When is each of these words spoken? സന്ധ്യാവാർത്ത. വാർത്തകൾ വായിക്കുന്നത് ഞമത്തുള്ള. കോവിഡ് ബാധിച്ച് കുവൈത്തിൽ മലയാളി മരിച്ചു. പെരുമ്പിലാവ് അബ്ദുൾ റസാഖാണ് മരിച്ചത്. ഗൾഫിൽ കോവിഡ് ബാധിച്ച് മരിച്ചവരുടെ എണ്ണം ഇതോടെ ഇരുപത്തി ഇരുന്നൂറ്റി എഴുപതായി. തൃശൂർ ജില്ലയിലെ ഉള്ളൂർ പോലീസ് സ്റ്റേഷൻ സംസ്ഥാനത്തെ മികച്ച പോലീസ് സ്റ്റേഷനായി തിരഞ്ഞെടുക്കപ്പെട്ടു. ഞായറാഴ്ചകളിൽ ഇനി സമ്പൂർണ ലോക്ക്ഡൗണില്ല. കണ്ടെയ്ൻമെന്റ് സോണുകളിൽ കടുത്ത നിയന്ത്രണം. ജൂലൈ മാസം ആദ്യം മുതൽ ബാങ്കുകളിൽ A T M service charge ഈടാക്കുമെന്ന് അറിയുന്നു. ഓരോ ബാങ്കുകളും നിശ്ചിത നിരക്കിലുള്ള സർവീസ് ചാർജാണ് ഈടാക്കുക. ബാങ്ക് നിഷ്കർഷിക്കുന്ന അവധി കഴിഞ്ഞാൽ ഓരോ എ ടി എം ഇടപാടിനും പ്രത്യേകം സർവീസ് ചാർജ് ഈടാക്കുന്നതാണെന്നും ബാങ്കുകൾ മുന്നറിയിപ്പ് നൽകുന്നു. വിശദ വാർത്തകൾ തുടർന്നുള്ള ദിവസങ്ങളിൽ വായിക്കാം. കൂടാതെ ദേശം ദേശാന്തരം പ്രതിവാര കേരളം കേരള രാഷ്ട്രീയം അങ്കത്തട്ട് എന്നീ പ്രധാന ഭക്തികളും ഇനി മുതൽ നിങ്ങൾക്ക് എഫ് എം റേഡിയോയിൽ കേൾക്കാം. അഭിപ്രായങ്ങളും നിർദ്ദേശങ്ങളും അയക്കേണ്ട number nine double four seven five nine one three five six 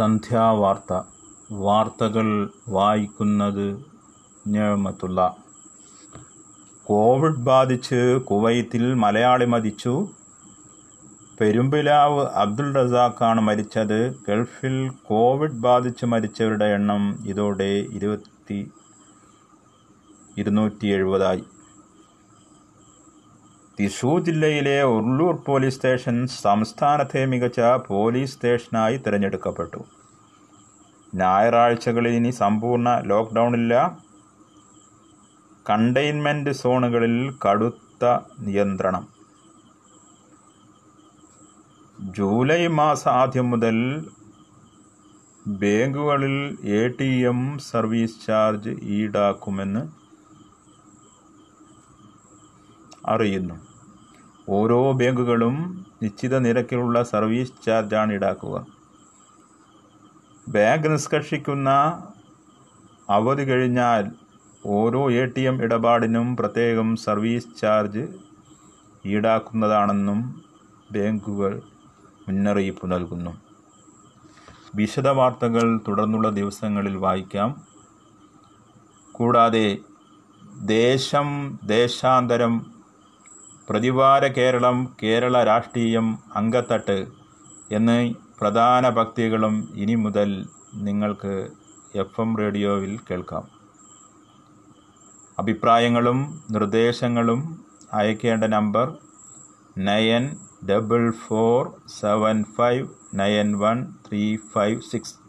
സന്ധ്യാവാർത്ത. 0.00 1.02
വാർത്തകൾ 1.52 2.50
വായിക്കുന്നത് 2.68 3.84
ഞമത്തുള്ള. 4.48 5.36
കോവിഡ് 6.84 7.36
ബാധിച്ച് 7.36 8.18
കുവൈത്തിൽ 8.30 8.94
മലയാളി 8.94 9.44
മരിച്ചു. 9.44 10.08
പെരുമ്പിലാവ് 11.40 12.26
അബ്ദുൾ 12.26 12.74
റസാഖാണ് 12.74 13.40
മരിച്ചത്. 13.40 14.14
ഗൾഫിൽ 14.28 14.88
കോവിഡ് 14.88 15.60
ബാധിച്ച് 15.60 16.06
മരിച്ചവരുടെ 16.06 16.64
എണ്ണം 16.64 17.18
ഇതോടെ 17.26 17.86
ഇരുപത്തി 17.92 18.70
ഇരുന്നൂറ്റി 20.38 20.86
എഴുപതായി. 20.86 21.44
തൃശൂർ 23.80 24.20
ജില്ലയിലെ 24.20 24.82
ഉള്ളൂർ 24.82 25.34
പോലീസ് 25.34 25.74
സ്റ്റേഷൻ 25.74 26.26
സംസ്ഥാനത്തെ 26.26 27.26
മികച്ച 27.26 27.60
പോലീസ് 27.60 28.34
സ്റ്റേഷനായി 28.34 28.96
തിരഞ്ഞെടുക്കപ്പെട്ടു. 28.96 29.84
ഞായറാഴ്ചകളിൽ 31.14 32.10
ഇനി 32.10 32.30
സമ്പൂർണ 32.30 32.98
ലോക്ക്ഡൗണില്ല. 32.98 33.98
കണ്ടെയ്ൻമെന്റ് 35.70 36.50
സോണുകളിൽ 36.50 37.38
കടുത്ത 37.46 38.18
നിയന്ത്രണം. 38.40 39.08
ജൂലൈ 42.00 42.66
മാസം 42.66 43.10
ആദ്യം 43.10 43.50
മുതൽ 43.50 44.10
ബാങ്കുകളിൽ 45.46 46.58
A 46.64 46.88
T 46.88 47.10
M 47.24 47.58
service 47.58 48.26
charge 48.26 48.70
ഈടാക്കുമെന്ന് 48.82 50.00
അറിയുന്നു. 53.06 53.69
ഓരോ 54.52 54.92
ബാങ്കുകളും 54.92 55.86
നിശ്ചിത 56.02 56.38
നിരക്കിലുള്ള 56.38 57.02
സർവീസ് 57.02 57.52
ചാർജാണ് 57.66 58.12
ഈടാക്കുക. 58.12 58.66
ബാങ്ക് 60.48 60.92
നിഷ്കർഷിക്കുന്ന 60.92 61.70
അവധി 63.10 63.42
കഴിഞ്ഞാൽ 63.42 64.10
ഓരോ 64.66 65.10
എ 65.10 65.26
ടി 65.26 65.40
എം 65.40 65.62
ഇടപാടിനും 65.62 66.36
പ്രത്യേകം 66.36 66.96
സർവീസ് 66.96 67.60
ചാർജ് 67.60 68.06
ഈടാക്കുന്നതാണെന്നും 69.04 70.42
ബാങ്കുകൾ 70.92 71.62
മുന്നറിയിപ്പ് 72.28 72.92
നൽകുന്നു. 72.92 73.40
വിശദ 74.74 75.08
വാർത്തകൾ 75.08 75.80
തുടർന്നുള്ള 75.88 76.30
ദിവസങ്ങളിൽ 76.30 76.96
വായിക്കാം. 76.96 77.66
കൂടാതെ 79.12 79.78
ദേശം 80.62 81.58
ദേശാന്തരം 81.64 82.79
പ്രതിവാര 83.68 84.26
കേരളം 84.26 84.94
കേരള 85.02 85.42
രാഷ്ട്രീയം 85.42 86.18
അങ്കത്തട്ട് 86.36 87.06
എന്നീ 87.72 88.14
പ്രധാന 88.40 88.88
ഭക്തികളും 88.88 89.68
ഇനി 89.74 89.94
മുതൽ 89.94 90.30
നിങ്ങൾക്ക് 90.82 91.34
എഫ് 91.94 92.20
എം 92.20 92.36
റേഡിയോയിൽ 92.36 92.98
കേൾക്കാം. 93.10 93.44
അഭിപ്രായങ്ങളും 95.38 96.18
നിർദ്ദേശങ്ങളും 96.50 97.40
അയക്കേണ്ട 97.92 98.44
number 98.44 98.88
nine 99.78 100.24
double 100.70 101.10
four 101.10 101.60
seven 102.00 102.44
five 102.56 102.86
nine 103.14 103.58
one 103.58 103.78
three 104.08 104.36
five 104.36 104.80
six 104.80 105.19